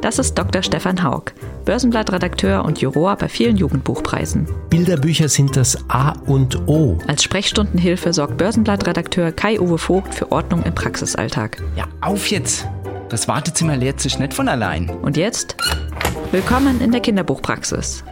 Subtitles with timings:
[0.00, 0.62] das ist Dr.
[0.62, 1.32] Stefan Haug,
[1.64, 4.48] Börsenblattredakteur und Juror bei vielen Jugendbuchpreisen.
[4.70, 6.98] Bilderbücher sind das A und O.
[7.06, 11.62] Als Sprechstundenhilfe sorgt Börsenblattredakteur Kai-Uwe Vogt für Ordnung im Praxisalltag.
[11.76, 12.66] Ja, auf jetzt!
[13.08, 14.90] Das Wartezimmer leert sich nicht von allein.
[14.90, 15.56] Und jetzt?
[16.30, 18.04] Willkommen in der Kinderbuchpraxis.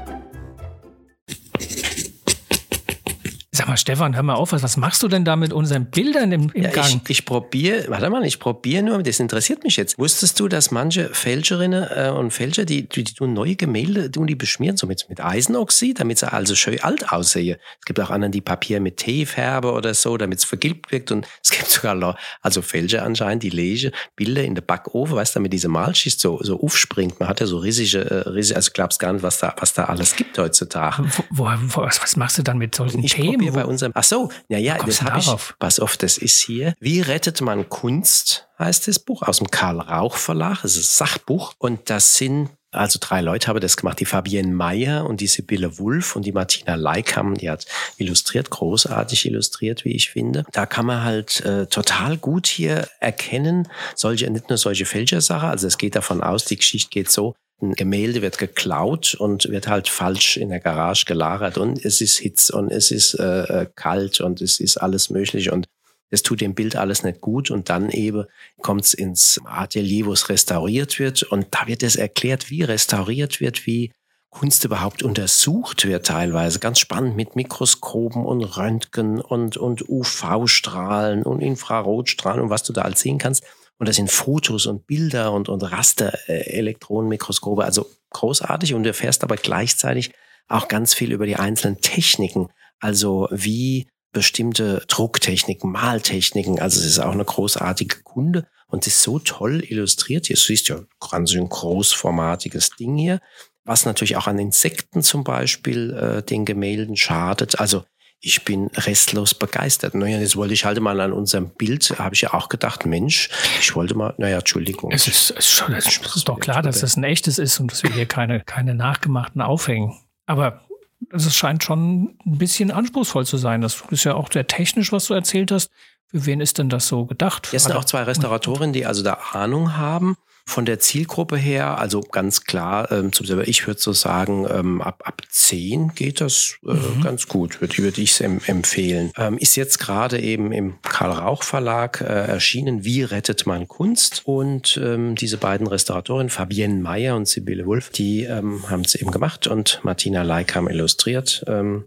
[3.66, 6.30] Sag mal, Stefan, hör mal auf, was, was machst du denn da mit unseren Bildern
[6.30, 7.00] im, im Ja, Gang?
[7.04, 9.98] ich ich probiere, warte mal, ich probiere nur, das interessiert mich jetzt.
[9.98, 14.28] Wusstest du, dass manche Fälscherinnen äh, und Fälscher, die, die, die tun neue Gemälde, tun
[14.28, 17.56] die beschmieren, so mit, mit Eisenoxid, damit sie also schön alt aussehen.
[17.80, 21.10] Es gibt auch anderen, die Papier mit Tee färben oder so, damit es vergilbt wirkt.
[21.10, 25.40] Und es gibt sogar, also Fälscher anscheinend, die legen Bilder in der Backofen, weißt du,
[25.40, 27.18] damit diese Malschicht so, so aufspringt.
[27.18, 29.86] Man hat ja so riesige, äh, riesige also glaubst gar nicht, was da, was da
[29.86, 31.04] alles gibt heutzutage.
[31.30, 33.55] wo, wo, was, was machst du dann mit solchen Ich Themen?
[33.56, 33.92] Bei Wo- unserem.
[33.94, 35.58] Ach so, ja, ja, kommst das habe ich.
[35.58, 36.74] Pass auf, das ist hier.
[36.80, 38.48] Wie rettet man Kunst?
[38.58, 40.62] Heißt das Buch aus dem Karl Rauch Verlag.
[40.62, 44.00] Das ist ein Sachbuch und das sind also drei Leute haben das gemacht.
[44.00, 47.64] Die Fabienne Meyer und die Sibylle Wulff und die Martina Leikam, die hat
[47.96, 50.44] illustriert, großartig illustriert, wie ich finde.
[50.52, 55.66] Da kann man halt äh, total gut hier erkennen, solche, nicht nur solche Fälschersachen, also
[55.66, 59.88] es geht davon aus, die Geschichte geht so, ein Gemälde wird geklaut und wird halt
[59.88, 64.20] falsch in der Garage gelagert und es ist Hitz und es ist äh, äh, kalt
[64.20, 65.66] und es ist alles mögliche und
[66.10, 68.26] es tut dem Bild alles nicht gut und dann eben
[68.60, 73.40] kommt es ins Atelier, wo es restauriert wird und da wird es erklärt, wie restauriert
[73.40, 73.90] wird, wie
[74.38, 76.58] Kunst überhaupt untersucht wird teilweise.
[76.58, 82.82] Ganz spannend mit Mikroskopen und Röntgen und, und UV-Strahlen und Infrarotstrahlen und was du da
[82.82, 83.44] alles sehen kannst.
[83.78, 87.64] Und das sind Fotos und Bilder und, und Raster-Elektronenmikroskope.
[87.64, 90.12] Also großartig und du erfährst aber gleichzeitig
[90.48, 92.48] auch ganz viel über die einzelnen Techniken.
[92.78, 96.60] Also wie bestimmte Drucktechniken, Maltechniken.
[96.60, 100.26] Also es ist auch eine großartige Kunde und ist so toll illustriert.
[100.26, 103.22] Hier siehst du ja ganz ein großformatiges Ding hier,
[103.66, 107.60] was natürlich auch an Insekten zum Beispiel äh, den Gemälden schadet.
[107.60, 107.84] Also
[108.20, 109.94] ich bin restlos begeistert.
[109.94, 113.28] Naja, jetzt wollte ich halt mal an unserem Bild, habe ich ja auch gedacht, Mensch,
[113.60, 114.90] ich wollte mal, naja, Entschuldigung.
[114.90, 117.70] Es ist, es ist, schon, es ist doch klar, dass das ein echtes ist und
[117.70, 119.94] dass wir hier keine, keine nachgemachten aufhängen.
[120.24, 120.62] Aber
[121.10, 123.60] es scheint schon ein bisschen anspruchsvoll zu sein.
[123.60, 125.70] Das ist ja auch sehr technisch, was du erzählt hast.
[126.06, 127.48] Für wen ist denn das so gedacht?
[127.50, 130.16] Hier sind auch zwei Restauratorinnen, die also da Ahnung haben.
[130.48, 134.80] Von der Zielgruppe her, also ganz klar, ähm, zum selber, ich würde so sagen, ähm,
[134.80, 137.02] ab, ab 10 geht das äh, Mhm.
[137.02, 139.10] ganz gut, würde würd ich es em empfehlen.
[139.16, 144.22] Ähm, ist jetzt gerade eben im Karl Rauch Verlag äh, erschienen, Wie rettet man Kunst?
[144.24, 149.10] Und ähm, diese beiden Restauratorinnen, Fabienne Meyer und Sibylle Wulff, die ähm, haben es eben
[149.10, 151.44] gemacht und Martina Leikam illustriert.
[151.48, 151.86] Ähm,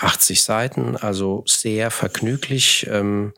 [0.00, 2.86] 80 Seiten, also sehr vergnüglich.
[2.90, 3.34] Ähm,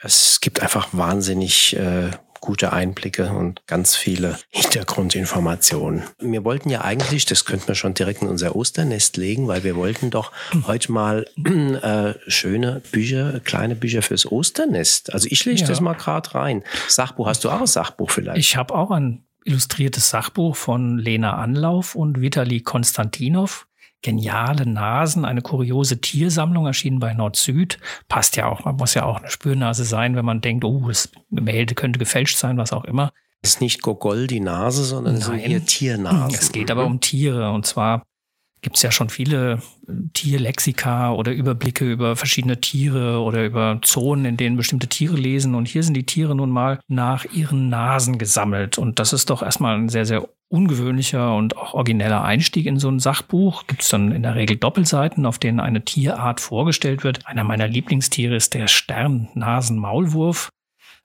[0.00, 2.10] es gibt einfach wahnsinnig äh,
[2.40, 6.02] gute Einblicke und ganz viele Hintergrundinformationen.
[6.20, 9.76] Wir wollten ja eigentlich, das könnten wir schon direkt in unser Osternest legen, weil wir
[9.76, 10.32] wollten doch
[10.66, 15.12] heute mal äh, schöne Bücher, kleine Bücher fürs Osternest.
[15.12, 15.66] Also ich lege Ja.
[15.66, 16.62] das mal gerade rein.
[16.88, 18.38] Sachbuch, hast du auch ein Sachbuch vielleicht?
[18.38, 23.66] Ich habe auch ein illustriertes Sachbuch von Lena Anlauf und Vitali Konstantinov.
[24.02, 27.78] Geniale Nasen, eine kuriose Tiersammlung erschienen bei Nord-Süd.
[28.08, 31.10] Passt ja auch, man muss ja auch eine Spürnase sein, wenn man denkt, oh, das
[31.30, 33.12] Gemälde könnte gefälscht sein, was auch immer.
[33.42, 35.40] Ist nicht Gogol die Nase, sondern so Nein.
[35.40, 36.38] hier Tiernasen.
[36.38, 38.04] Es geht aber um Tiere und zwar
[38.60, 44.24] gibt es ja schon viele äh, Tierlexika oder Überblicke über verschiedene Tiere oder über Zonen,
[44.24, 45.54] in denen bestimmte Tiere lesen.
[45.54, 48.78] Und hier sind die Tiere nun mal nach ihren Nasen gesammelt.
[48.78, 52.88] Und das ist doch erstmal ein sehr, sehr ungewöhnlicher und auch origineller Einstieg in so
[52.88, 53.66] ein Sachbuch.
[53.66, 57.26] Gibt es dann in der Regel Doppelseiten, auf denen eine Tierart vorgestellt wird.
[57.26, 60.48] Einer meiner Lieblingstiere ist der Sternnasen-Maulwurf,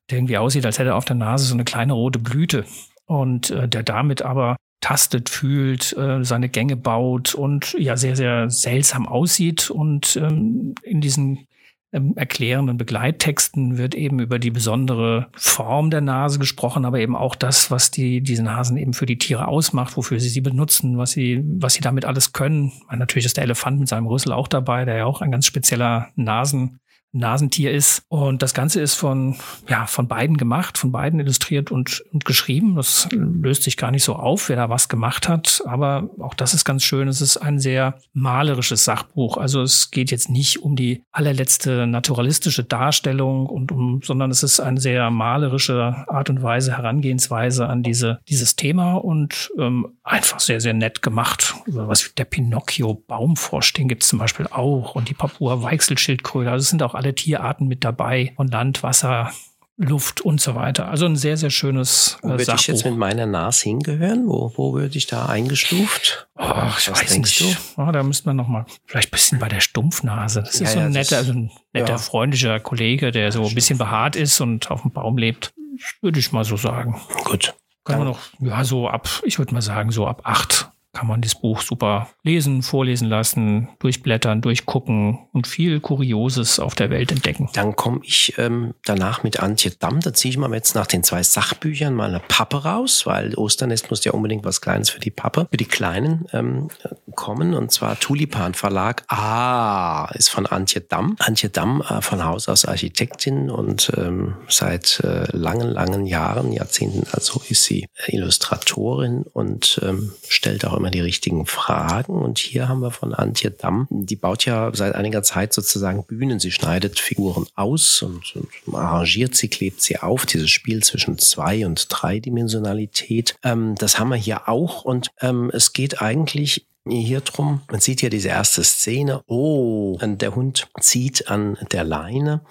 [0.10, 2.66] der irgendwie aussieht, als hätte er auf der Nase so eine kleine rote Blüte.
[3.06, 8.50] Und äh, der damit aber tastet, fühlt, äh, seine Gänge baut und ja sehr, sehr
[8.50, 9.70] seltsam aussieht.
[9.70, 11.48] Und ähm, in diesen
[11.94, 17.36] ähm, erklärenden Begleittexten wird eben über die besondere Form der Nase gesprochen, aber eben auch
[17.36, 21.12] das, was die, diese Nasen eben für die Tiere ausmacht, wofür sie sie benutzen, was
[21.12, 22.74] sie, was sie damit alles können.
[22.92, 26.10] Natürlich ist der Elefant mit seinem Rüssel auch dabei, der ja auch ein ganz spezieller
[26.16, 26.80] Nasen,
[27.14, 28.04] Nasentier ist.
[28.10, 29.36] Und das Ganze ist von,
[29.70, 32.76] ja, von beiden gemacht, von beiden illustriert und, und geschrieben.
[32.76, 35.62] Das löst sich gar nicht so auf, wer da was gemacht hat.
[35.66, 37.08] Aber auch das ist ganz schön.
[37.08, 39.38] Es ist ein sehr malerisches Sachbuch.
[39.38, 44.60] Also es geht jetzt nicht um die allerletzte naturalistische Darstellung und um, sondern es ist
[44.60, 50.60] eine sehr malerische Art und Weise, Herangehensweise an diese, dieses Thema und ähm, einfach sehr,
[50.60, 51.54] sehr nett gemacht.
[51.68, 56.50] Was der Pinocchio-Baumfrosch, den gibt es zum Beispiel auch und die Papua-Weichselschildkröte.
[56.50, 59.32] Also es sind auch alle Tierarten mit dabei von Land, Wasser,
[59.76, 60.88] Luft und so weiter.
[60.88, 64.28] Also ein sehr, sehr schönes äh, Wo würde ich jetzt mit meiner Nase hingehören?
[64.28, 66.28] Wo, wo würde ich da eingestuft?
[66.38, 66.44] Oh,
[66.78, 67.58] ich Was weiß nicht.
[67.78, 70.44] Oh, da müsste man noch mal vielleicht ein bisschen bei der Stumpfnase.
[70.44, 71.98] Das ist ja, so ein ja, netter, also ein netter, ja.
[71.98, 75.54] freundlicher Kollege, der so ein bisschen behaart ist und auf dem Baum lebt.
[76.02, 77.02] Würde ich mal so sagen.
[77.24, 77.56] Gut.
[77.84, 81.22] Kann man noch, ja, so ab, ich würde mal sagen, so ab acht kann man
[81.22, 87.50] das Buch super lesen, vorlesen lassen, durchblättern, durchgucken und viel Kurioses auf der Welt entdecken.
[87.54, 90.00] Dann komme ich ähm, danach mit Antje Damm.
[90.02, 93.90] Da ziehe ich mal jetzt nach den zwei Sachbüchern mal eine Pappe raus, weil Osternest
[93.90, 96.70] muss ja unbedingt was Kleines für die Pappe, für die Kleinen ähm,
[97.16, 97.56] kommen.
[97.56, 99.04] Und zwar Tulipan Verlag.
[99.08, 101.16] Ah, ist von Antje Damm.
[101.18, 107.08] Antje Damm äh, von Haus aus Architektin und ähm, seit äh, langen, langen Jahren, Jahrzehnten,
[107.12, 112.14] also ist sie Illustratorin und ähm, stellt auch immer die richtigen Fragen.
[112.14, 116.40] Und hier haben wir von Antje Damm, die baut ja seit einiger Zeit sozusagen Bühnen.
[116.40, 120.26] Sie schneidet Figuren aus und, und arrangiert sie, klebt sie auf.
[120.26, 123.36] Dieses Spiel zwischen zwei und dreidimensionalität.
[123.44, 124.86] Ähm, das haben wir hier auch.
[124.86, 127.62] Und ähm, es geht eigentlich hier drum.
[127.72, 129.24] Man sieht hier diese erste Szene.
[129.28, 132.42] Oh, der Hund zieht an der Leine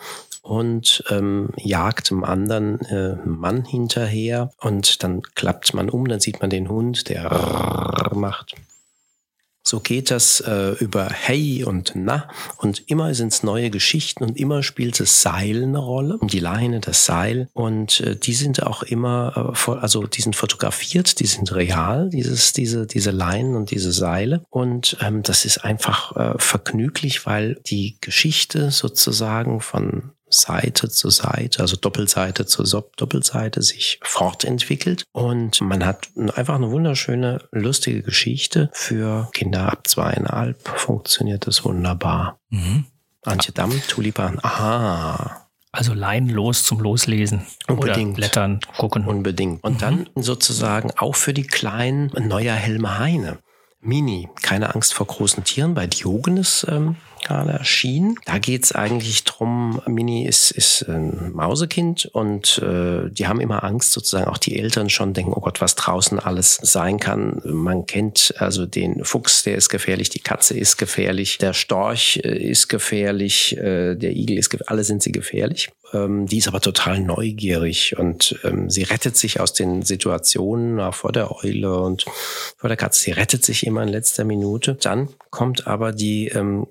[0.42, 4.50] und ähm, jagt einem anderen äh, Mann hinterher.
[4.60, 8.54] Und dann klappt man um, dann sieht man den Hund, der macht.
[9.64, 12.28] So geht das äh, über Hey und Na.
[12.56, 16.80] Und immer sind es neue Geschichten und immer spielt das Seil eine Rolle, die Leine,
[16.80, 17.48] das Seil.
[17.52, 22.10] Und äh, die sind auch immer, äh, voll, also die sind fotografiert, die sind real,
[22.10, 24.42] dieses, diese, diese Leinen und diese Seile.
[24.50, 31.60] Und ähm, das ist einfach äh, vergnüglich, weil die Geschichte sozusagen von Seite zu Seite,
[31.60, 32.62] also Doppelseite zu
[32.96, 35.04] Doppelseite sich fortentwickelt.
[35.12, 38.70] Und man hat einfach eine wunderschöne, lustige Geschichte.
[38.72, 42.38] Für Kinder ab zweieinhalb funktioniert das wunderbar.
[42.50, 42.86] Mhm.
[43.22, 45.48] Antje Damm, Tulipan, aha.
[45.70, 47.46] Also leinlos zum Loslesen.
[47.66, 48.10] Unbedingt.
[48.10, 49.06] Oder Blättern, gucken.
[49.06, 49.64] Unbedingt.
[49.64, 49.78] Und mhm.
[49.78, 53.38] dann sozusagen auch für die Kleinen ein neuer Helme Heine.
[53.84, 56.94] Mini, keine Angst vor großen Tieren bei Diogenes ähm,
[57.24, 58.16] gerade erschienen.
[58.26, 59.82] Da geht's eigentlich drum.
[59.86, 64.88] Mini ist, ist ein Mausekind und äh, die haben immer Angst, sozusagen auch die Eltern
[64.88, 67.42] schon denken, oh Gott, was draußen alles sein kann.
[67.44, 72.38] Man kennt also den Fuchs, der ist gefährlich, die Katze ist gefährlich, der Storch äh,
[72.38, 75.70] ist gefährlich, äh, der Igel ist gefährlich, alle sind sie gefährlich.
[75.92, 80.92] Ähm, die ist aber total neugierig und ähm, sie rettet sich aus den Situationen na,
[80.92, 82.04] vor der Eule und
[82.56, 83.00] vor der Katze.
[83.00, 84.74] Sie rettet sich immer in letzter Minute.
[84.74, 86.66] Dann kommt aber die ähm,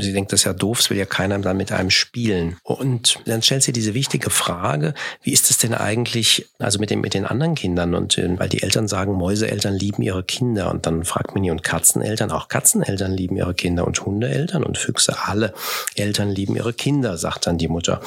[0.00, 2.56] sie denkt, das ist ja doof, es will ja keiner dann mit einem spielen.
[2.62, 7.00] Und dann stellt sie diese wichtige Frage, wie ist es denn eigentlich, also mit, dem,
[7.00, 7.94] mit den anderen Kindern?
[7.94, 10.70] Und äh, weil die Eltern sagen, Mäuseeltern lieben ihre Kinder.
[10.70, 14.78] Und dann fragt man hier, und Katzeneltern, auch Katzeneltern lieben ihre Kinder und Hundeeltern und
[14.78, 15.52] Füchse, alle
[15.94, 18.00] Eltern lieben ihre Kinder, sagt dann die Mutter.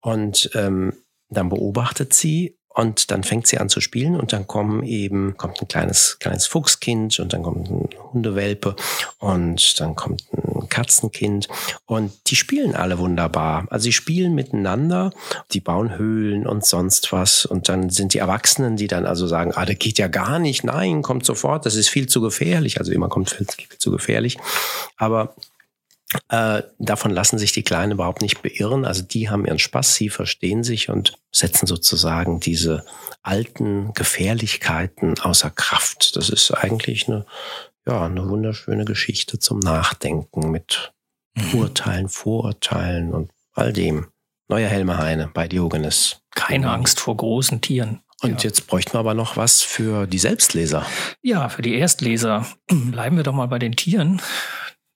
[0.00, 0.92] Und ähm,
[1.28, 5.62] dann beobachtet sie, und dann fängt sie an zu spielen und dann kommen eben, kommt
[5.62, 8.76] ein kleines, kleines Fuchskind und dann kommt ein Hundewelpe
[9.18, 11.48] und dann kommt ein Katzenkind
[11.86, 13.66] und die spielen alle wunderbar.
[13.70, 15.10] Also sie spielen miteinander,
[15.52, 19.52] die bauen Höhlen und sonst was und dann sind die Erwachsenen, die dann also sagen,
[19.54, 22.78] ah, das geht ja gar nicht, nein, kommt sofort, das ist viel zu gefährlich.
[22.78, 23.46] Also immer kommt viel,
[23.78, 24.36] zu gefährlich.
[24.98, 25.34] Aber
[26.28, 28.84] äh, davon lassen sich die Kleinen überhaupt nicht beirren.
[28.84, 32.84] Also die haben ihren Spaß, sie verstehen sich und setzen sozusagen diese
[33.22, 36.16] alten Gefährlichkeiten außer Kraft.
[36.16, 37.26] Das ist eigentlich eine,
[37.86, 40.92] ja, eine wunderschöne Geschichte zum Nachdenken mit
[41.34, 41.54] mhm.
[41.54, 44.06] Urteilen, Vorurteilen und all dem.
[44.48, 46.20] Neuer Helme Heine bei Diogenes.
[46.36, 48.00] Keine Angst vor großen Tieren.
[48.22, 48.48] Und ja.
[48.48, 50.86] jetzt bräuchten wir aber noch was für die Selbstleser.
[51.22, 52.46] Ja, für die Erstleser.
[52.70, 54.22] Bleiben wir doch mal bei den Tieren.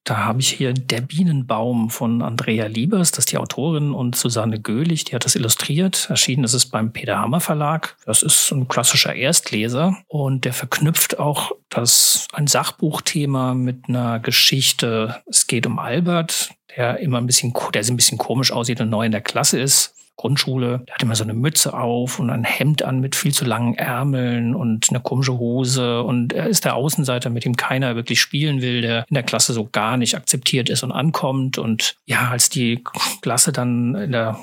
[0.04, 4.58] Da habe ich hier Der Bienenbaum von Andrea Liebers, das ist die Autorin, und Susanne
[4.58, 6.08] Göhlich, die hat das illustriert.
[6.08, 7.96] Erschienen ist es beim Peter Hammer Verlag.
[8.06, 15.22] Das ist ein klassischer Erstleser und der verknüpft auch das, ein Sachbuchthema mit einer Geschichte.
[15.26, 19.04] Es geht um Albert, der immer ein bisschen, der ein bisschen komisch aussieht und neu
[19.04, 20.82] in der Klasse ist Grundschule.
[20.86, 23.74] Der hat immer so eine Mütze auf und ein Hemd an mit viel zu langen
[23.74, 26.02] Ärmeln und eine komische Hose.
[26.02, 29.54] Und er ist der Außenseiter, mit dem keiner wirklich spielen will, der in der Klasse
[29.54, 31.56] so gar nicht akzeptiert ist und ankommt.
[31.56, 32.84] Und ja, als die
[33.22, 34.38] Klasse dann der,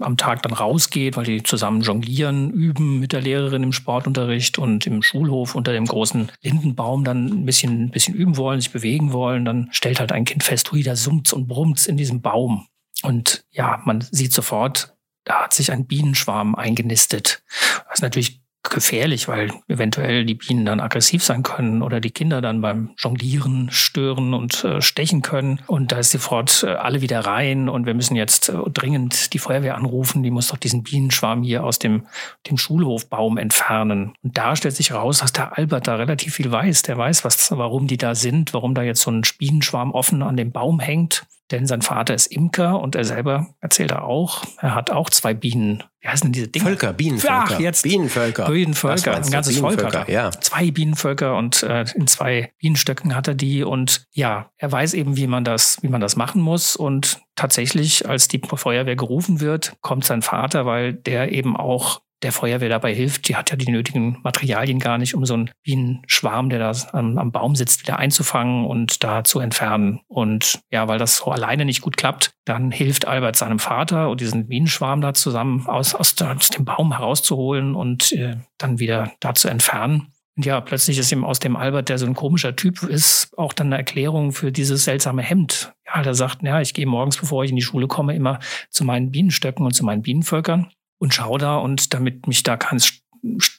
[0.00, 4.84] am Tag dann rausgeht, weil die zusammen jonglieren, üben mit der Lehrerin im Sportunterricht und
[4.88, 9.12] im Schulhof unter dem großen Lindenbaum dann ein bisschen, ein bisschen üben wollen, sich bewegen
[9.12, 12.66] wollen, dann stellt halt ein Kind fest, hui, da summt's und brummt's in diesem Baum.
[13.02, 17.42] Und ja, man sieht sofort, da hat sich ein Bienenschwarm eingenistet.
[17.88, 22.60] Was natürlich gefährlich, weil eventuell die Bienen dann aggressiv sein können oder die Kinder dann
[22.60, 25.60] beim Jonglieren stören und äh, stechen können.
[25.66, 29.38] Und da ist sofort äh, alle wieder rein und wir müssen jetzt äh, dringend die
[29.38, 30.22] Feuerwehr anrufen.
[30.22, 32.06] Die muss doch diesen Bienenschwarm hier aus dem,
[32.46, 34.14] dem Schulhofbaum entfernen.
[34.22, 36.82] Und da stellt sich raus, dass der Albert da relativ viel weiß.
[36.82, 40.36] Der weiß, was, warum die da sind, warum da jetzt so ein Bienenschwarm offen an
[40.36, 44.74] dem Baum hängt denn sein Vater ist Imker und er selber erzählt er auch, er
[44.74, 45.82] hat auch zwei Bienen.
[46.00, 46.66] Wie heißen denn diese Dinge?
[46.66, 47.44] Völker, Bienenvölker.
[47.54, 48.50] Ach, jetzt Bienenvölker.
[48.50, 50.10] Bienenvölker, ein ganzes Volk hat er.
[50.10, 50.30] Ja.
[50.30, 55.16] Zwei Bienenvölker und äh, in zwei Bienenstöcken hat er die und ja, er weiß eben,
[55.16, 59.76] wie man das, wie man das machen muss und tatsächlich, als die Feuerwehr gerufen wird,
[59.80, 63.28] kommt sein Vater, weil der eben auch der Feuerwehr dabei hilft.
[63.28, 67.18] Die hat ja die nötigen Materialien gar nicht, um so einen Bienenschwarm, der da am,
[67.18, 70.00] am, Baum sitzt, wieder einzufangen und da zu entfernen.
[70.08, 74.20] Und ja, weil das so alleine nicht gut klappt, dann hilft Albert seinem Vater und
[74.20, 79.34] diesen Bienenschwarm da zusammen aus, aus, aus dem Baum herauszuholen und äh, dann wieder da
[79.34, 80.12] zu entfernen.
[80.36, 83.52] Und ja, plötzlich ist ihm aus dem Albert, der so ein komischer Typ ist, auch
[83.52, 85.72] dann eine Erklärung für dieses seltsame Hemd.
[85.84, 88.38] Ja, der sagt, ja, ich gehe morgens, bevor ich in die Schule komme, immer
[88.70, 93.00] zu meinen Bienenstöcken und zu meinen Bienenvölkern und schaue da und damit mich da keines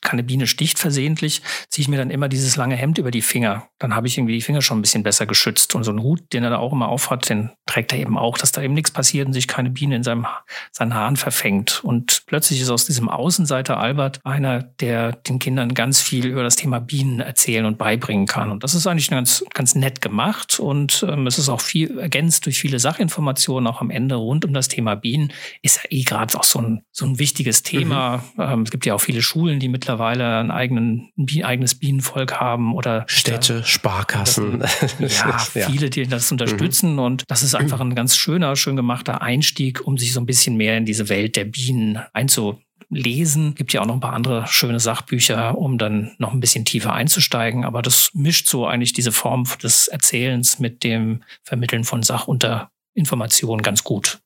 [0.01, 3.67] keine Biene sticht versehentlich, ziehe ich mir dann immer dieses lange Hemd über die Finger.
[3.77, 5.75] Dann habe ich irgendwie die Finger schon ein bisschen besser geschützt.
[5.75, 8.37] Und so einen Hut, den er da auch immer aufhat, den trägt er eben auch,
[8.37, 10.25] dass da eben nichts passiert und sich keine Biene in seinem,
[10.71, 11.83] seinen Haaren verfängt.
[11.83, 16.55] Und plötzlich ist aus diesem Außenseiter Albert einer, der den Kindern ganz viel über das
[16.55, 18.51] Thema Bienen erzählen und beibringen kann.
[18.51, 20.59] Und das ist eigentlich ganz, ganz nett gemacht.
[20.59, 23.67] Und ähm, es ist auch viel ergänzt durch viele Sachinformationen.
[23.67, 26.81] Auch am Ende rund um das Thema Bienen ist ja eh gerade auch so ein,
[26.91, 28.23] so ein wichtiges Thema.
[28.35, 28.41] Mhm.
[28.41, 32.73] Ähm, es gibt ja auch viele Schulen, die mittlerweile ein, eigenen, ein eigenes Bienenvolk haben
[32.73, 34.63] oder Städte, Sparkassen.
[34.99, 36.93] ja, viele, die das unterstützen.
[36.93, 36.99] Mhm.
[36.99, 40.57] Und das ist einfach ein ganz schöner, schön gemachter Einstieg, um sich so ein bisschen
[40.57, 43.55] mehr in diese Welt der Bienen einzulesen.
[43.55, 46.93] Gibt ja auch noch ein paar andere schöne Sachbücher, um dann noch ein bisschen tiefer
[46.93, 47.65] einzusteigen.
[47.65, 53.83] Aber das mischt so eigentlich diese Form des Erzählens mit dem Vermitteln von Sachunter-Informationen ganz
[53.83, 54.19] gut.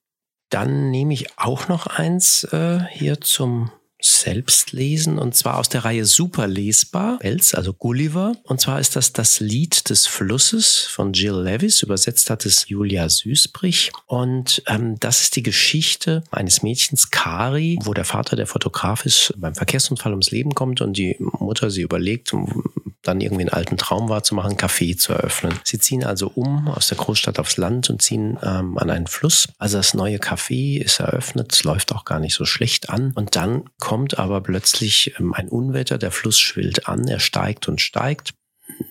[0.50, 3.72] Dann nehme ich auch noch eins äh, hier zum
[4.06, 8.36] selbst lesen und zwar aus der Reihe Super lesbar, Belz, also Gulliver.
[8.44, 13.08] Und zwar ist das das Lied des Flusses von Jill Levis, übersetzt hat es Julia
[13.10, 13.92] Süßbrich.
[14.08, 19.34] Und ähm, das ist die Geschichte eines Mädchens, Kari, wo der Vater, der Fotograf ist,
[19.38, 22.34] beim Verkehrsunfall ums Leben kommt und die Mutter sie überlegt,
[23.04, 25.60] dann irgendwie einen alten Traum war, zu machen, einen Café zu eröffnen.
[25.64, 29.48] Sie ziehen also um aus der Großstadt aufs Land und ziehen ähm, an einen Fluss.
[29.58, 33.12] Also das neue Café ist eröffnet, läuft auch gar nicht so schlecht an.
[33.16, 37.82] Und dann kommt aber plötzlich ähm, ein Unwetter, der Fluss schwillt an, er steigt und
[37.82, 38.34] steigt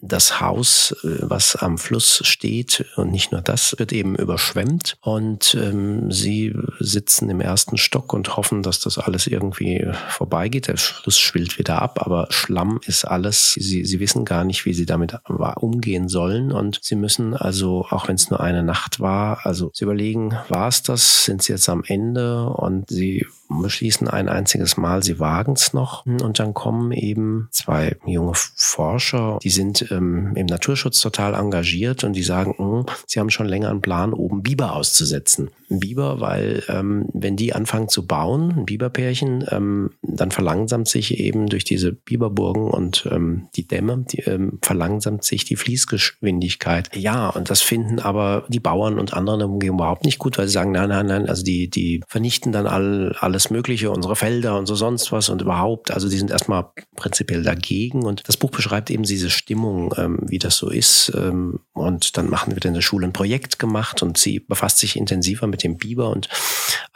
[0.00, 4.96] das Haus, äh, was am Fluss steht, und nicht nur das, wird eben überschwemmt.
[5.00, 10.68] Und ähm, sie sitzen im ersten Stock und hoffen, dass das alles irgendwie vorbeigeht.
[10.68, 13.54] Der Fluss schwillt wieder ab, aber Schlamm ist alles.
[13.54, 15.14] Sie, sie wissen gar nicht, wie sie damit
[15.56, 16.52] umgehen sollen.
[16.52, 20.68] Und sie müssen also, auch wenn es nur eine Nacht war, also sie überlegen, war
[20.68, 21.24] es das?
[21.24, 22.46] Sind sie jetzt am Ende?
[22.46, 23.26] Und sie
[23.60, 26.06] beschließen ein einziges Mal, sie wagen es noch.
[26.06, 32.14] Und dann kommen eben zwei junge Forscher, die sind ähm, im Naturschutz total engagiert und
[32.14, 35.50] die sagen, mh, hm, sie haben schon länger einen Plan, oben Biber auszusetzen.
[35.80, 41.46] Biber, weil ähm, wenn die anfangen zu bauen, ein Biberpärchen, ähm, dann verlangsamt sich eben
[41.48, 46.94] durch diese Biberburgen und ähm, die Dämme, die, ähm, verlangsamt sich die Fließgeschwindigkeit.
[46.96, 50.52] Ja, und das finden aber die Bauern und anderen Umgebung überhaupt nicht gut, weil sie
[50.52, 54.66] sagen, nein, nein, nein, also die, die vernichten dann all, alles Mögliche, unsere Felder und
[54.66, 58.90] so sonst was und überhaupt, also die sind erstmal prinzipiell dagegen und das Buch beschreibt
[58.90, 62.80] eben diese Stimmung, ähm, wie das so ist ähm, und dann machen wir in der
[62.82, 66.28] Schule ein Projekt gemacht und sie befasst sich intensiver mit dem Biber und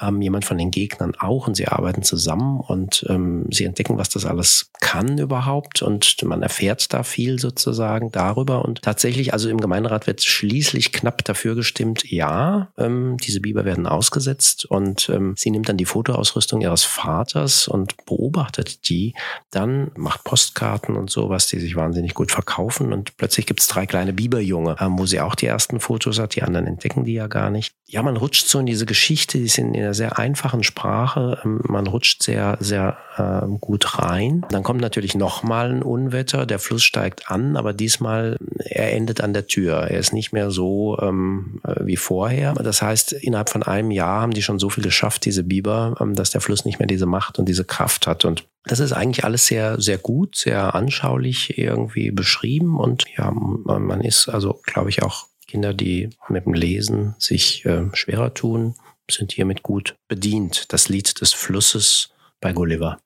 [0.01, 4.09] ähm, jemand von den Gegnern auch und sie arbeiten zusammen und ähm, sie entdecken, was
[4.09, 9.61] das alles kann überhaupt und man erfährt da viel sozusagen darüber und tatsächlich, also im
[9.61, 15.51] Gemeinderat wird schließlich knapp dafür gestimmt, ja, ähm, diese Biber werden ausgesetzt und ähm, sie
[15.51, 19.15] nimmt dann die Fotoausrüstung ihres Vaters und beobachtet die,
[19.51, 23.87] dann macht Postkarten und sowas, die sich wahnsinnig gut verkaufen und plötzlich gibt es drei
[23.87, 27.29] kleine Biberjunge, ähm, wo sie auch die ersten Fotos hat, die anderen entdecken die ja
[27.29, 27.73] gar nicht.
[27.87, 31.41] Ja, man rutscht so in diese Geschichte, die sind in einer sehr einfachen Sprache.
[31.45, 34.45] Ähm, man rutscht sehr, sehr äh, gut rein.
[34.51, 36.47] Dann kommt natürlich nochmal ein Unwetter.
[36.47, 39.79] Der Fluss steigt an, aber diesmal, er endet an der Tür.
[39.89, 42.55] Er ist nicht mehr so ähm, äh, wie vorher.
[42.55, 46.15] Das heißt, innerhalb von einem Jahr haben die schon so viel geschafft, diese Biber, ähm,
[46.15, 48.25] dass der Fluss nicht mehr diese Macht und diese Kraft hat.
[48.25, 52.79] Und das ist eigentlich alles sehr, sehr gut, sehr anschaulich irgendwie beschrieben.
[52.79, 57.85] Und ja, man ist also, glaube ich, auch Kinder, die mit dem Lesen sich äh,
[57.95, 58.75] schwerer tun,
[59.11, 60.71] sind hiermit gut bedient.
[60.71, 62.11] Das Lied des Flusses
[62.43, 62.99] bei Gulliver.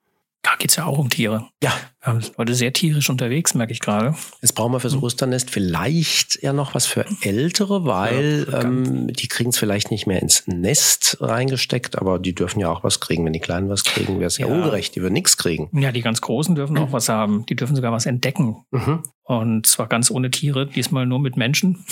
[0.42, 1.46] Da geht es ja auch um Tiere.
[1.62, 1.72] Ja.
[2.04, 4.16] Sind heute sehr tierisch unterwegs, merke ich gerade.
[4.40, 5.02] Jetzt brauchen wir fürs hm.
[5.04, 10.08] Osternest vielleicht ja noch was für Ältere, weil ja, ähm, die kriegen es vielleicht nicht
[10.08, 13.24] mehr ins Nest reingesteckt, aber die dürfen ja auch was kriegen.
[13.24, 14.48] Wenn die Kleinen was kriegen, wäre es ja.
[14.48, 14.52] ja.
[14.52, 15.68] ungerecht, die würden nichts kriegen.
[15.78, 17.46] Ja, die ganz Großen dürfen auch was haben.
[17.46, 18.64] Die dürfen sogar was entdecken.
[18.72, 19.04] Mhm.
[19.22, 21.84] Und zwar ganz ohne Tiere, diesmal nur mit Menschen.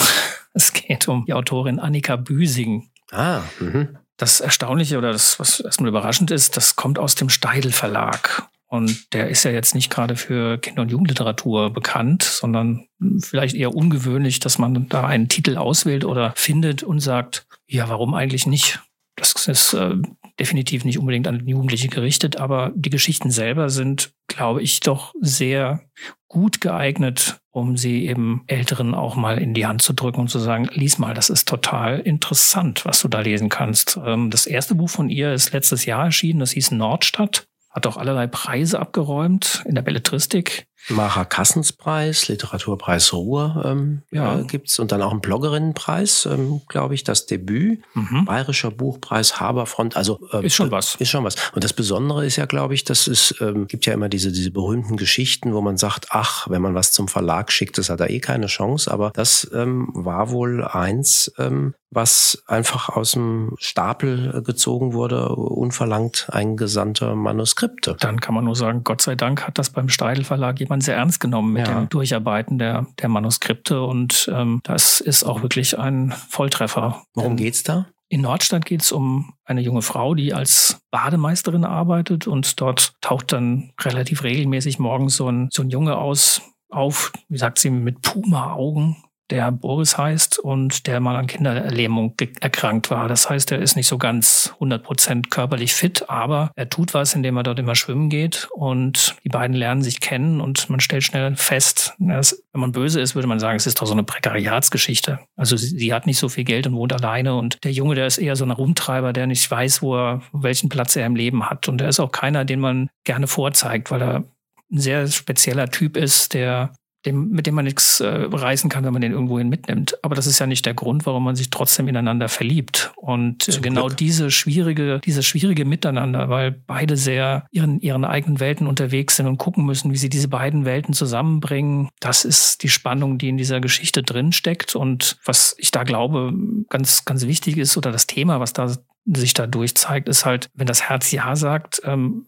[0.59, 2.91] Es geht um die Autorin Annika Büsing.
[3.13, 3.97] Ah, mhm.
[4.17, 8.49] Das Erstaunliche oder das, was erstmal überraschend ist, das kommt aus dem Steidel Verlag.
[8.67, 12.87] Und der ist ja jetzt nicht gerade für Kinder- und Jugendliteratur bekannt, sondern
[13.21, 18.13] vielleicht eher ungewöhnlich, dass man da einen Titel auswählt oder findet und sagt, ja, warum
[18.13, 18.81] eigentlich nicht?
[19.17, 19.97] Das ist äh,
[20.39, 25.83] definitiv nicht unbedingt an Jugendliche gerichtet, aber die Geschichten selber sind, glaube ich, doch sehr
[26.29, 30.39] gut geeignet, um sie eben Älteren auch mal in die Hand zu drücken und zu
[30.39, 33.99] sagen, lies mal, das ist total interessant, was du da lesen kannst.
[34.05, 37.97] Ähm, das erste Buch von ihr ist letztes Jahr erschienen, das hieß Nordstadt, hat auch
[37.97, 40.67] allerlei Preise abgeräumt in der Belletristik.
[40.89, 44.39] Macher Kassenspreis, Literaturpreis Ruhr ähm, ja.
[44.39, 48.25] äh, gibt's und dann auch einen Bloggerinnenpreis, ähm, glaube ich, das Debüt, mhm.
[48.25, 50.95] Bayerischer Buchpreis, Haberfront, also äh, ist schon was.
[50.95, 51.35] Ist schon was.
[51.55, 54.51] Und das Besondere ist ja, glaube ich, dass es ähm, gibt ja immer diese diese
[54.51, 58.11] berühmten Geschichten, wo man sagt, ach, wenn man was zum Verlag schickt, das hat er
[58.11, 58.91] eh keine Chance.
[58.91, 66.29] Aber das ähm, war wohl eins, ähm, was einfach aus dem Stapel gezogen wurde, unverlangt
[66.31, 67.97] eingesandter Manuskripte.
[67.99, 70.97] Dann kann man nur sagen, Gott sei Dank hat das beim Steidel Verlag jemand sehr
[70.97, 71.75] ernst genommen mit ja.
[71.75, 77.03] dem Durcharbeiten der, der Manuskripte und ähm, das ist auch wirklich ein Volltreffer.
[77.15, 77.87] Worum geht's da?
[78.11, 83.33] In Nordstadt geht es um eine junge Frau, die als Bademeisterin arbeitet und dort taucht
[83.33, 88.01] dann relativ regelmäßig morgens so ein, so ein Junge aus, auf, wie sagt sie, mit
[88.03, 88.97] Puma-Augen
[89.31, 93.09] der Boris heißt und der mal an Kinderlähmung erkrankt war.
[93.09, 97.15] Das heißt, er ist nicht so ganz 100 Prozent körperlich fit, aber er tut was,
[97.15, 101.05] indem er dort immer schwimmen geht und die beiden lernen sich kennen und man stellt
[101.05, 104.05] schnell fest, dass, wenn man böse ist, würde man sagen, es ist doch so eine
[104.05, 105.21] Prekariatsgeschichte.
[105.37, 108.07] Also sie, sie, hat nicht so viel Geld und wohnt alleine und der Junge, der
[108.07, 111.49] ist eher so ein Rumtreiber, der nicht weiß, wo er, welchen Platz er im Leben
[111.49, 114.25] hat und er ist auch keiner, den man gerne vorzeigt, weil er
[114.71, 116.73] ein sehr spezieller Typ ist, der
[117.07, 120.03] dem, mit dem man nichts äh, reißen kann, wenn man den irgendwohin mitnimmt.
[120.03, 122.93] Aber das ist ja nicht der Grund, warum man sich trotzdem ineinander verliebt.
[122.97, 123.99] Und Zum genau Glück.
[123.99, 129.39] diese schwierige, diese schwierige Miteinander, weil beide sehr ihren, ihren eigenen Welten unterwegs sind und
[129.39, 131.89] gucken müssen, wie sie diese beiden Welten zusammenbringen.
[132.01, 134.75] Das ist die Spannung, die in dieser Geschichte drin steckt.
[134.75, 136.33] Und was ich da glaube,
[136.69, 138.75] ganz, ganz wichtig ist, oder das Thema, was da
[139.07, 142.27] sich da durchzeigt, ist halt, wenn das Herz Ja sagt, ähm,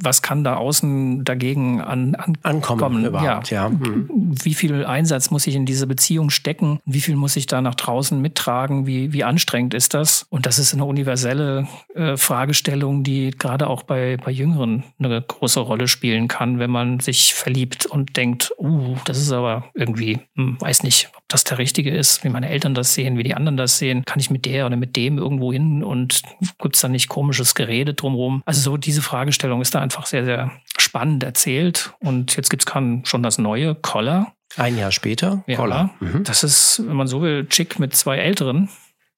[0.00, 3.04] was kann da außen dagegen an, an ankommen?
[3.04, 3.64] Überhaupt, ja.
[3.64, 3.68] ja.
[3.68, 4.34] Mhm.
[4.42, 6.80] Wie viel Einsatz muss ich in diese Beziehung stecken?
[6.86, 8.86] Wie viel muss ich da nach draußen mittragen?
[8.86, 10.26] Wie, wie anstrengend ist das?
[10.30, 15.60] Und das ist eine universelle äh, Fragestellung, die gerade auch bei, bei Jüngeren eine große
[15.60, 20.56] Rolle spielen kann, wenn man sich verliebt und denkt, uh, das ist aber irgendwie, hm,
[20.60, 23.56] weiß nicht, ob das der Richtige ist, wie meine Eltern das sehen, wie die anderen
[23.56, 24.04] das sehen.
[24.04, 26.22] Kann ich mit der oder mit dem irgendwo hin und
[26.58, 28.42] gibt es da nicht komisches Gerede drumherum?
[28.46, 31.94] Also so diese Fragestellung ist da einfach sehr, sehr spannend erzählt.
[32.00, 34.34] Und jetzt gibt es schon das neue Collar.
[34.56, 35.42] Ein Jahr später?
[35.46, 35.90] Ja, Collar.
[36.00, 36.24] Mhm.
[36.24, 38.68] Das ist, wenn man so will, Chick mit zwei Älteren.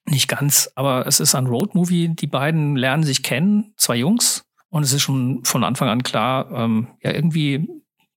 [0.09, 2.09] Nicht ganz, aber es ist ein Roadmovie.
[2.09, 4.45] Die beiden lernen sich kennen, zwei Jungs.
[4.69, 7.69] Und es ist schon von Anfang an klar, ähm, ja, irgendwie,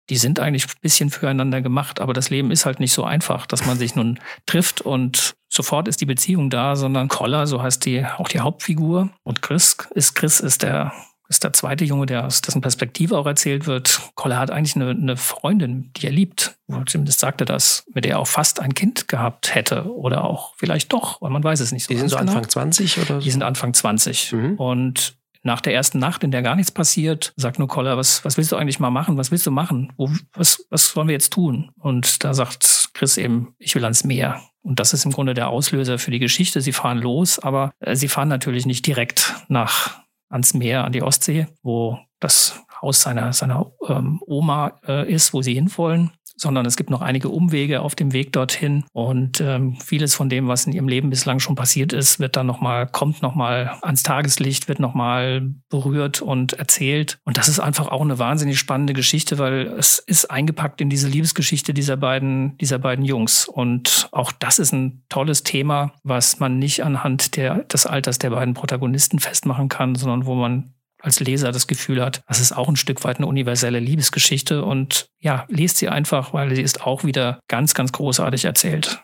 [0.10, 3.46] die sind eigentlich ein bisschen füreinander gemacht, aber das Leben ist halt nicht so einfach,
[3.46, 7.86] dass man sich nun trifft und sofort ist die Beziehung da, sondern Collar, so heißt
[7.86, 9.10] die auch die Hauptfigur.
[9.24, 10.94] Und Chris ist Chris ist der
[11.30, 14.02] ist der zweite Junge, der aus dessen Perspektive auch erzählt wird.
[14.16, 16.58] Koller hat eigentlich eine, eine Freundin, die er liebt.
[16.88, 19.92] Zumindest sagte das, mit der er auch fast ein Kind gehabt hätte.
[19.94, 21.94] Oder auch vielleicht doch, weil man weiß es nicht so.
[21.94, 22.32] Die sind so genau.
[22.32, 23.20] Anfang 20 oder so?
[23.20, 24.34] Die sind Anfang 20.
[24.34, 24.56] Mhm.
[24.56, 28.38] Und nach der ersten Nacht, in der gar nichts passiert, sagt nur Koller, was, was
[28.38, 29.18] willst du eigentlich mal machen?
[29.18, 29.94] Was willst du machen?
[29.98, 31.72] Wo, was, was wollen wir jetzt tun?
[31.78, 34.42] Und da sagt Chris eben, ich will ans Meer.
[34.62, 36.60] Und das ist im Grunde der Auslöser für die Geschichte.
[36.60, 41.04] Sie fahren los, aber äh, sie fahren natürlich nicht direkt nach ans Meer, an die
[41.04, 46.78] Ostsee, wo das Haus seiner, seiner ähm, Oma äh, ist, wo sie hinwollen, sondern es
[46.78, 48.86] gibt noch einige Umwege auf dem Weg dorthin.
[48.94, 52.48] Und ähm, vieles von dem, was in ihrem Leben bislang schon passiert ist, wird dann
[52.48, 57.20] nochmal, kommt nochmal ans Tageslicht, wird nochmal berührt und erzählt.
[57.26, 61.08] Und das ist einfach auch eine wahnsinnig spannende Geschichte, weil es ist eingepackt in diese
[61.08, 63.48] Liebesgeschichte dieser beiden, dieser beiden Jungs.
[63.48, 68.30] Und auch das ist ein tolles Thema, was man nicht anhand der, des Alters der
[68.30, 72.68] beiden Protagonisten festmachen kann, sondern wo man als Leser das Gefühl hat, das ist auch
[72.68, 77.04] ein Stück weit eine universelle Liebesgeschichte und ja, lest sie einfach, weil sie ist auch
[77.04, 79.04] wieder ganz, ganz großartig erzählt.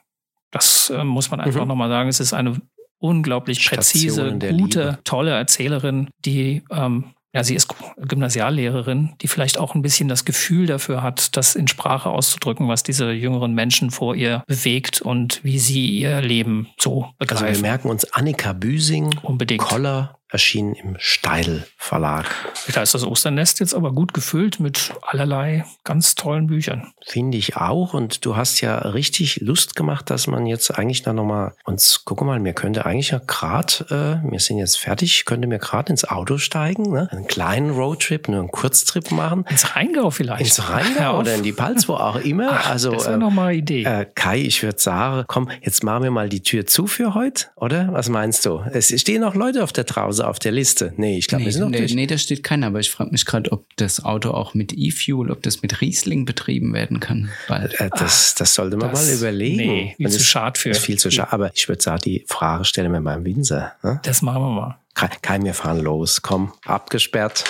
[0.51, 1.67] Das äh, muss man einfach mhm.
[1.67, 2.09] nochmal sagen.
[2.09, 2.61] Es ist eine
[2.99, 4.99] unglaublich präzise, gute, Liebe.
[5.03, 10.67] tolle Erzählerin, die ähm, ja, sie ist Gymnasiallehrerin, die vielleicht auch ein bisschen das Gefühl
[10.67, 15.59] dafür hat, das in Sprache auszudrücken, was diese jüngeren Menschen vor ihr bewegt und wie
[15.59, 17.47] sie ihr Leben so begreifen.
[17.47, 19.61] Also wir merken uns Annika Büsing, Unbedingt.
[19.61, 22.25] Koller, erschienen im Steidel Verlag.
[22.73, 26.91] Da ist das Osternest jetzt aber gut gefüllt mit allerlei ganz tollen Büchern.
[27.05, 27.93] Finde ich auch.
[27.93, 32.21] Und du hast ja richtig Lust gemacht, dass man jetzt eigentlich dann nochmal uns, guck
[32.21, 36.05] mal, mir könnte eigentlich ja gerade, äh, wir sind jetzt fertig, könnte mir gerade ins
[36.05, 37.07] Auto steigen, ne?
[37.11, 39.45] einen kleinen Roadtrip, nur einen Kurztrip machen.
[39.49, 40.41] Ins Rheingau vielleicht.
[40.41, 42.49] Ins Rheingau oder in die Palz, wo auch immer.
[42.51, 43.83] Ach, also, das wäre äh, nochmal Idee.
[43.83, 47.47] Äh, Kai, ich würde sagen, komm, jetzt machen wir mal die Tür zu für heute,
[47.55, 47.89] oder?
[47.91, 48.63] Was meinst du?
[48.71, 50.93] Es stehen noch Leute auf der Trause auf der Liste?
[50.97, 51.93] Nee, ich glaube, nee, wir sind noch nee, durch.
[51.93, 55.31] nee, da steht keiner, aber ich frage mich gerade, ob das Auto auch mit E-Fuel,
[55.31, 57.29] ob das mit Riesling betrieben werden kann.
[57.47, 57.79] Bald.
[57.79, 59.57] Äh, das, das sollte man das, mal überlegen.
[59.57, 60.69] Nee, viel zu schade für.
[60.69, 61.33] Ist viel zu schade.
[61.33, 63.73] Aber ich würde sagen, die Frage stellen wir beim Winzer.
[63.83, 63.99] Ne?
[64.03, 64.77] Das machen wir mal.
[64.93, 66.21] Kein, wir fahren los.
[66.21, 67.43] Komm, abgesperrt.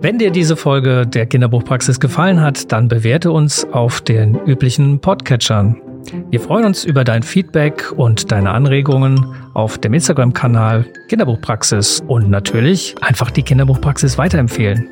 [0.00, 5.82] Wenn dir diese Folge der Kinderbuchpraxis gefallen hat, dann bewerte uns auf den üblichen Podcatchern.
[6.30, 12.94] Wir freuen uns über dein Feedback und deine Anregungen auf dem Instagram-Kanal Kinderbuchpraxis und natürlich
[13.00, 14.88] einfach die Kinderbuchpraxis weiterempfehlen.